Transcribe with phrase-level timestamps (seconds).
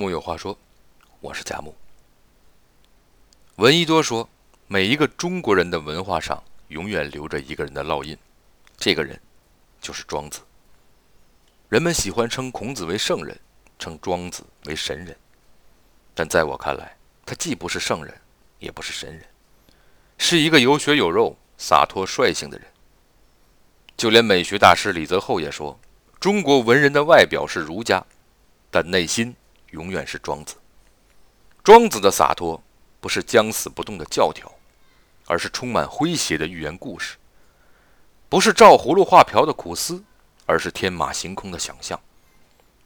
[0.00, 0.56] 木有话说，
[1.18, 1.74] 我是贾木。
[3.56, 4.30] 闻一多说，
[4.68, 8.16] 每一个中国人的文化上永远留着一个人的烙印，
[8.76, 9.20] 这个人
[9.80, 10.38] 就是庄子。
[11.68, 13.36] 人们喜欢称孔子为圣人，
[13.76, 15.16] 称庄子为神人，
[16.14, 18.16] 但在我看来，他既不是圣人，
[18.60, 19.24] 也不是神人，
[20.16, 22.68] 是一个有血有肉、洒脱率性的人。
[23.96, 25.76] 就连美学大师李泽厚也说，
[26.20, 28.06] 中国文人的外表是儒家，
[28.70, 29.34] 但内心。
[29.70, 30.56] 永远是庄子。
[31.62, 32.62] 庄子的洒脱，
[33.00, 34.50] 不是将死不动的教条，
[35.26, 37.16] 而是充满诙谐的寓言故事；
[38.28, 40.02] 不是照葫芦画瓢的苦思，
[40.46, 42.00] 而是天马行空的想象。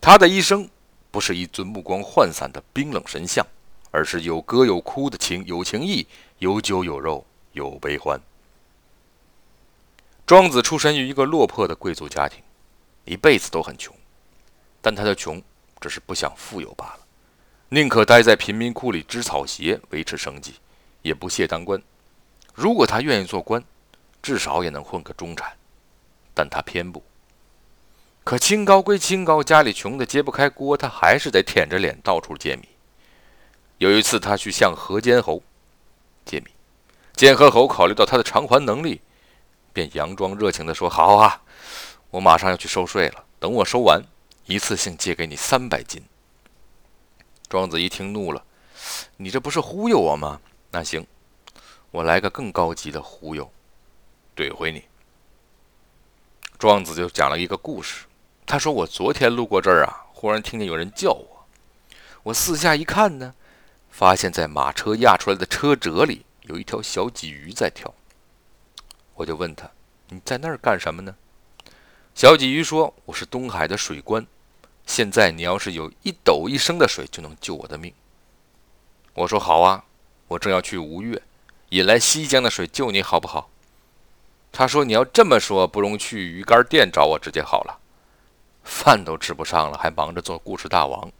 [0.00, 0.70] 他的一生，
[1.10, 3.44] 不是一尊目光涣散的冰冷神像，
[3.90, 6.06] 而是有歌有哭的情，有情义，
[6.38, 8.20] 有酒有肉，有悲欢。
[10.24, 12.40] 庄子出身于一个落魄的贵族家庭，
[13.04, 13.92] 一辈子都很穷，
[14.80, 15.42] 但他的穷。
[15.80, 17.00] 只是不想富有罢了，
[17.68, 20.54] 宁可待在贫民窟里织草鞋维持生计，
[21.02, 21.80] 也不屑当官。
[22.54, 23.62] 如果他愿意做官，
[24.20, 25.56] 至少也能混个中产，
[26.34, 27.02] 但他偏不。
[28.24, 32.68] 可清高归清高，家里穷的揭不开锅，他还是得舔着脸到处借米。
[33.78, 35.42] 有一次，他去向河间侯
[36.24, 36.48] 借米，
[37.14, 39.00] 监河侯考虑到他的偿还能力，
[39.72, 41.42] 便佯装热情地说：“好啊，
[42.10, 44.02] 我马上要去收税了，等我收完。”
[44.48, 46.02] 一次性借给你三百斤。
[47.50, 48.42] 庄子一听怒了
[49.18, 50.40] ：“你这不是忽悠我吗？
[50.70, 51.06] 那行，
[51.90, 53.52] 我来个更高级的忽悠，
[54.34, 54.84] 怼回你。”
[56.58, 58.06] 庄子就讲了一个故事。
[58.46, 61.46] 他说：“我昨天路过这儿啊，忽然听见有人叫我。
[62.22, 63.34] 我四下一看呢，
[63.90, 67.94] 发现在马车压出来的车辙里有一条小鲫鱼在跳。
[69.12, 69.70] 我就问他
[70.08, 71.14] ：‘你在那儿干什么呢？’
[72.16, 74.26] 小鲫鱼说：‘我是东海的水官。’
[74.88, 77.92] 现在你要是有一斗一升的水，就能救我的命。
[79.12, 79.84] 我说好啊，
[80.28, 81.22] 我正要去吴越，
[81.68, 83.50] 引来西江的水救你好不好？
[84.50, 87.78] 他说你要这么说，不如去鱼竿店找我直接好了。
[88.64, 91.12] 饭都吃不上了，还忙着做故事大王。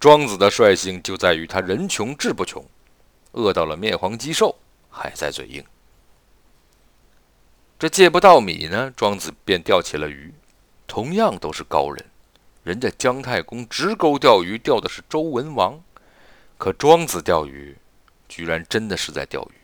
[0.00, 2.62] 庄子的率性就在于他人穷志不穷，
[3.32, 4.58] 饿到了面黄肌瘦
[4.90, 5.64] 还在嘴硬。
[7.78, 10.34] 这借不到米呢，庄子便钓起了鱼，
[10.88, 12.04] 同样都是高人。
[12.70, 15.82] 人家姜太公直钩钓鱼，钓的是周文王，
[16.56, 17.76] 可庄子钓鱼，
[18.28, 19.54] 居然真的是在钓鱼，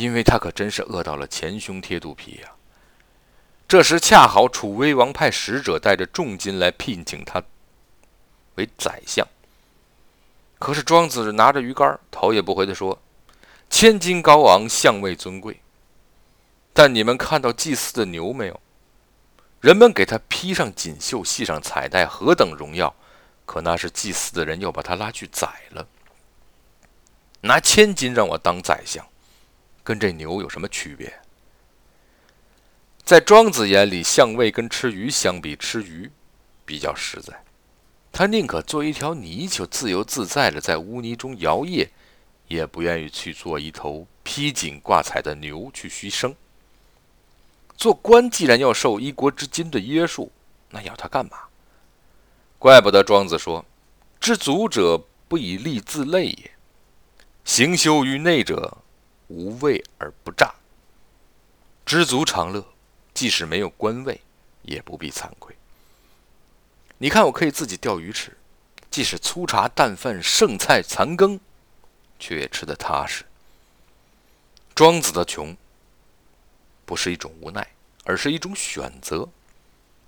[0.00, 2.52] 因为他可真是饿到了前胸贴肚皮呀。
[3.66, 7.42] 这时恰好楚威王派使者带着重金来聘请他
[8.54, 9.26] 为宰相，
[10.60, 12.96] 可是庄子拿着鱼竿，头也不回地说
[13.68, 15.58] ：“千金高昂，相位尊贵，
[16.72, 18.60] 但你们看到祭祀的牛没有？”
[19.60, 22.94] 人们给他披上锦绣，系上彩带，何等荣耀！
[23.44, 25.88] 可那是祭祀的人要把他拉去宰了。
[27.40, 29.04] 拿千金让我当宰相，
[29.82, 31.20] 跟这牛有什么区别？
[33.04, 36.10] 在庄子眼里，相位跟吃鱼相比，吃鱼
[36.64, 37.42] 比较实在。
[38.12, 41.88] 他宁可做一条泥鳅，自由自在的在污泥中摇曳，
[42.46, 46.36] 也不愿意去做一头披锦挂彩的牛去虚生。
[47.78, 50.32] 做官既然要受一国之君的约束，
[50.70, 51.38] 那要他干嘛？
[52.58, 53.64] 怪不得庄子说
[54.20, 56.50] ：“知足者不以利自累也，
[57.44, 58.78] 行修于内者，
[59.28, 60.52] 无畏而不诈。
[61.86, 62.66] 知足常乐，
[63.14, 64.20] 即使没有官位，
[64.62, 65.54] 也不必惭愧。
[66.98, 68.36] 你看，我可以自己钓鱼吃，
[68.90, 71.38] 即使粗茶淡饭、剩菜残羹，
[72.18, 73.24] 却也吃得踏实。”
[74.74, 75.56] 庄子的穷。
[76.88, 77.68] 不是一种无奈，
[78.04, 79.28] 而是一种选择。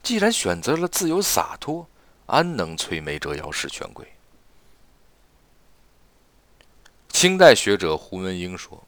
[0.02, 1.86] 既然选择了自由洒脱，
[2.24, 4.10] 安能摧眉折腰事权贵？
[7.10, 8.82] 清代学者胡文英说：“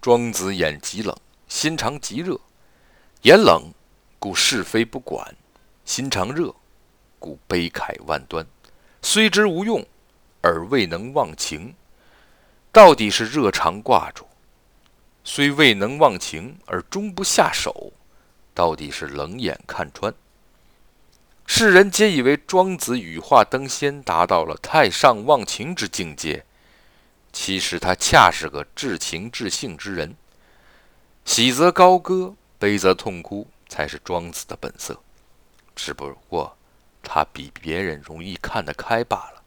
[0.00, 1.12] 庄子眼极冷，
[1.48, 2.38] 心肠极热。
[3.22, 3.72] 眼冷，
[4.20, 5.26] 故是非不管；
[5.84, 6.54] 心肠热，
[7.18, 8.46] 故悲慨万端。
[9.02, 9.84] 虽知无用，
[10.40, 11.74] 而未能忘情。
[12.70, 14.24] 到底是热肠挂住。”
[15.24, 17.94] 虽未能忘情而终不下手，
[18.52, 20.14] 到底是冷眼看穿。
[21.46, 26.44] 世人皆以为庄子羽化登仙，达到了太上忘情之境界，
[27.32, 30.14] 其实他恰是个至情至性之人。
[31.24, 35.00] 喜则高歌，悲则痛哭，才是庄子的本色。
[35.74, 36.56] 只不过
[37.02, 39.42] 他比别人容易看得开罢了。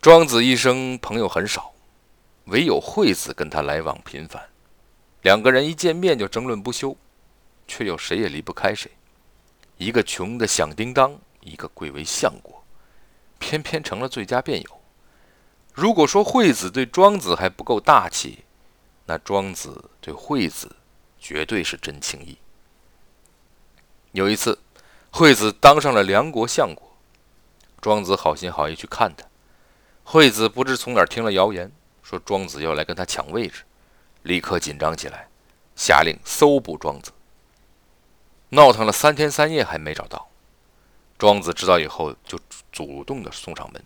[0.00, 1.71] 庄子一生朋友很少。
[2.46, 4.48] 唯有惠子跟他来往频繁，
[5.22, 6.96] 两个人一见面就争论不休，
[7.68, 8.90] 却又谁也离不开谁。
[9.76, 12.64] 一个穷的响叮当，一个贵为相国，
[13.38, 14.80] 偏偏成了最佳辩友。
[15.72, 18.44] 如果说惠子对庄子还不够大气，
[19.06, 20.76] 那庄子对惠子
[21.18, 22.36] 绝对是真情谊。
[24.12, 24.58] 有一次，
[25.10, 26.96] 惠子当上了梁国相国，
[27.80, 29.24] 庄子好心好意去看他，
[30.04, 33.62] 惠子不知从哪儿听了谣言，说庄子要来跟他抢位置，
[34.22, 35.28] 立刻紧张起来，
[35.76, 37.12] 下令搜捕庄子。
[38.50, 40.28] 闹腾了三天三夜还没找到，
[41.18, 42.38] 庄子知道以后就
[42.70, 43.82] 主动的送上门，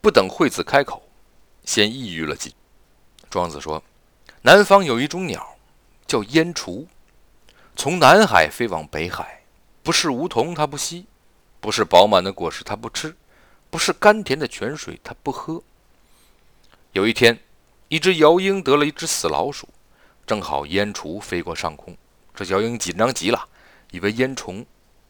[0.00, 1.08] 不等惠子开口，
[1.64, 2.54] 先抑郁了几。
[3.28, 3.82] 庄子说
[4.42, 5.56] ：“南方有一种鸟，
[6.06, 6.86] 叫燕雏，
[7.74, 9.42] 从南海飞往北海，
[9.82, 11.06] 不是梧桐它不吸，
[11.58, 13.16] 不是饱满的果实它不吃，
[13.70, 15.60] 不是甘甜的泉水它不喝。
[16.94, 17.36] 有一天，
[17.88, 19.68] 一只鹞鹰得了一只死老鼠，
[20.24, 21.96] 正好燕雏飞过上空。”
[22.32, 23.48] 这鹞鹰紧张极了，
[23.90, 24.64] 以为烟虫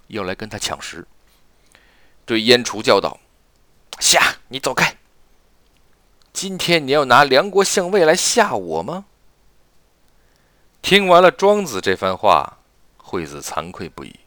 [0.06, 1.06] 要来跟他抢食，
[2.24, 3.20] 对烟雏叫道
[4.00, 4.96] ：“下，你走开！
[6.32, 9.04] 今天你要拿梁国相位来吓我吗？”
[10.80, 12.60] 听完了庄子这番话，
[12.96, 14.20] 惠子惭愧不已。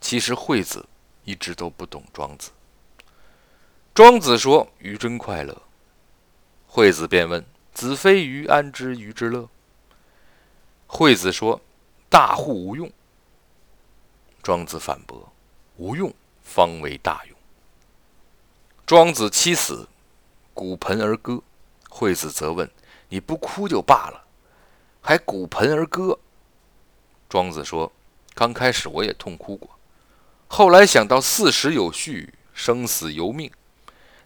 [0.00, 0.88] 其实惠子
[1.24, 2.50] 一直都不懂庄子。
[3.92, 5.62] 庄子说：“鱼真快乐。”
[6.72, 7.44] 惠子便问
[7.74, 9.48] ：“子非鱼，安知鱼之乐？”
[10.86, 11.60] 惠子说。
[12.08, 12.90] 大户无用。
[14.42, 15.32] 庄子反驳
[15.78, 16.12] ：“无用
[16.42, 17.36] 方为大用。”
[18.84, 19.88] 庄子妻死，
[20.52, 21.40] 鼓盆而歌。
[21.88, 22.68] 惠子则问
[23.10, 24.24] ：“你不哭就罢了，
[25.00, 26.18] 还鼓盆而歌？”
[27.30, 27.92] 庄子说
[28.34, 29.70] ：“刚开始我也痛哭过，
[30.48, 33.48] 后来想到四时有序，生死由命，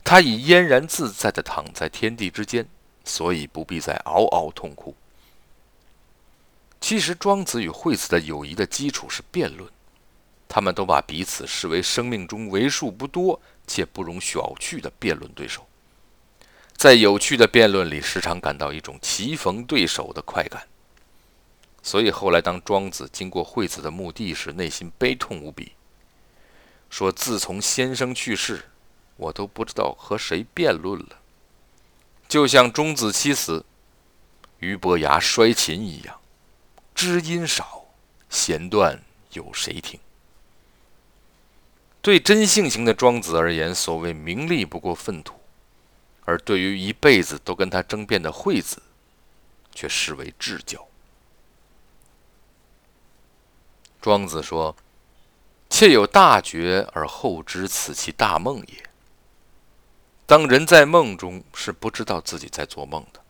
[0.05, 2.69] 他已嫣然自在地躺在天地之间，
[3.05, 4.95] 所以不必再嗷嗷痛哭。”
[6.79, 9.71] 其实，庄子与惠子的友谊的基础是辩论，
[10.47, 15.67] 他们都把彼此视为生命中为数不多且不容小觑的辩论对手，
[16.77, 20.69] 在有趣的辩论里，时常感到一种棋逢对手的快感。
[21.83, 25.73] 所以后来，当庄子经过惠子的墓地时，内心悲痛无比，
[26.91, 28.67] 说：“自从先生去世，
[29.17, 31.21] 我都不知道和谁辩论了，
[32.29, 33.65] 就像钟子期死，
[34.59, 36.21] 俞伯牙摔琴一样。”
[36.95, 37.87] 知音少，
[38.31, 39.03] 弦断
[39.33, 39.99] 有谁听？
[42.01, 45.35] 对真性情的庄子而言，所谓名利不过粪土；
[46.25, 48.81] 而对于一辈子都跟他争辩的惠子，
[49.75, 50.87] 却视为至交。
[54.01, 54.77] 庄子说
[55.69, 58.83] ：“妾有大觉而后知此其大梦也。”
[60.27, 63.21] 当人在梦中，是不知道自己在做梦的；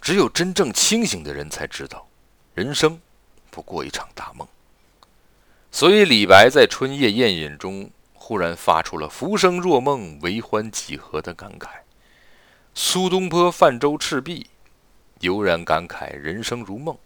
[0.00, 2.06] 只有真正清醒的人才知道。
[2.54, 3.00] 人生
[3.50, 4.46] 不过一场大梦，
[5.70, 11.68] 所以李白在《春夜宴饮》中忽然发出了“浮生若梦，为欢几何”的感慨。
[12.74, 14.48] 苏东坡泛舟赤壁，
[15.20, 16.98] 悠然感慨：“人生如梦，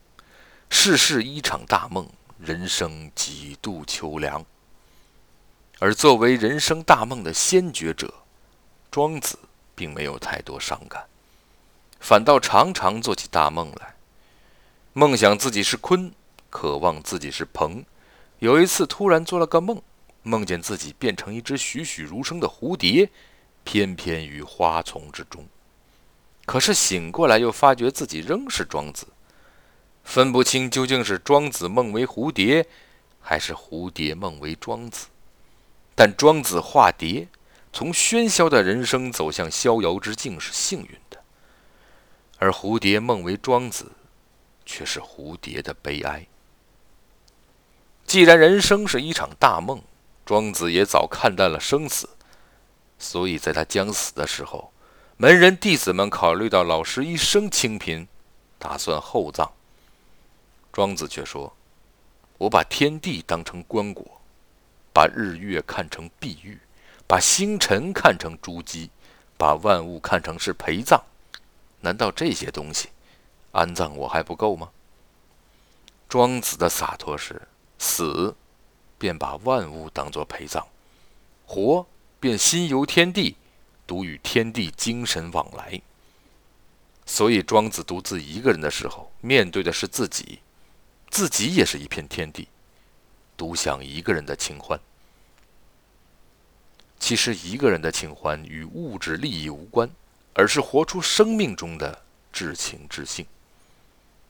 [0.69, 2.09] 世事一场大梦，
[2.41, 4.45] 人生几度秋凉。”
[5.79, 8.13] 而作为人生大梦的先觉者，
[8.93, 9.39] 庄子
[9.75, 11.07] 并没有太多伤感，
[11.99, 13.95] 反倒常常做起大梦来。
[14.93, 16.13] 梦想自己是鲲，
[16.51, 17.83] 渴望自己是鹏。
[18.41, 19.81] 有一次突然做了个梦，
[20.23, 23.09] 梦见自己变成一只栩栩如生的蝴蝶，
[23.65, 25.47] 翩翩于花丛之中。
[26.45, 29.07] 可是醒过来又发觉自己仍是庄子，
[30.05, 32.67] 分不清究竟是庄子梦为蝴蝶，
[33.23, 35.07] 还是蝴蝶梦为庄子。
[35.95, 37.27] 但庄子化蝶，
[37.73, 41.23] 从喧嚣的人生走向逍遥之境是幸运的，
[42.39, 43.93] 而蝴蝶梦为庄子。
[44.65, 46.25] 却是蝴蝶的悲哀。
[48.07, 49.83] 既然人生是一场大梦，
[50.25, 52.09] 庄子也早看淡了生死，
[52.97, 54.73] 所以在他将死的时候，
[55.17, 58.07] 门人弟子们考虑到老师一生清贫，
[58.57, 59.53] 打算厚葬。
[60.73, 61.55] 庄子却说
[62.39, 64.07] ：“我把天地当成棺椁，
[64.95, 66.59] 把日月看成碧玉，
[67.13, 68.89] 把星辰看成珠玑，
[69.37, 70.99] 把万物看成是陪葬。
[71.81, 72.89] 难道这些东西？”
[73.53, 74.71] 安葬我还不够吗？
[76.09, 77.43] 庄子的洒脱是
[77.79, 78.35] 死，
[78.97, 80.63] 便把万物当作陪葬；
[81.45, 81.87] 活，
[82.19, 83.37] 便心游天地，
[83.87, 85.83] 独与天地精神往来。
[87.05, 90.39] 所以，庄子独自一个人的时候，面对的是自己，
[91.11, 92.49] 自己也是一片天地，
[93.37, 94.81] 独享一个人的清欢。
[97.03, 99.91] 其实，一个人的情怀与物质利益无关，
[100.35, 102.01] 而是活出生命中的
[102.33, 103.27] 至情至性。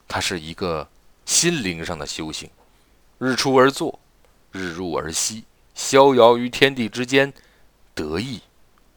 [0.09, 0.89] 它是一个
[1.27, 2.49] 心灵上的修行，
[3.19, 4.01] 日出而作，
[4.53, 7.31] 日入而息，逍遥于天地之间，
[7.95, 8.41] 得意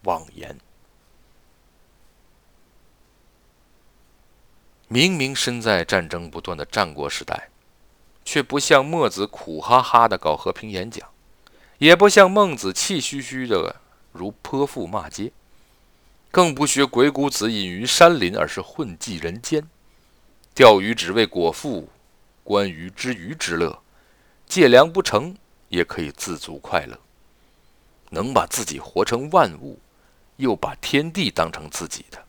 [0.03, 0.57] 妄言。
[4.87, 7.49] 明明身在战争不断的战国时代，
[8.23, 11.09] 却不像墨子苦哈哈的搞和平演讲，
[11.77, 13.75] 也不像孟子气吁吁的
[14.11, 15.31] 如泼妇骂街，
[16.31, 19.67] 更不学鬼谷子隐于山林，而是混迹人间。
[20.53, 21.89] 钓鱼只为果腹，
[22.43, 23.81] 观鱼之鱼之乐，
[24.47, 25.35] 借粮不成
[25.69, 26.99] 也可以自足快乐。
[28.09, 29.79] 能把自己活成万物，
[30.37, 32.23] 又把天地当成自己的，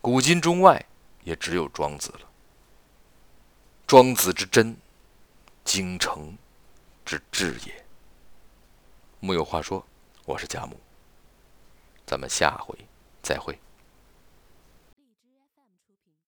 [0.00, 0.84] 古今中外。
[1.24, 2.20] 也只有庄子了。
[3.86, 4.76] 庄子之真，
[5.64, 6.36] 京城
[7.02, 7.83] 之志也。
[9.24, 9.82] 木有话说，
[10.26, 10.76] 我是贾母，
[12.04, 12.76] 咱们下回
[13.22, 13.58] 再会。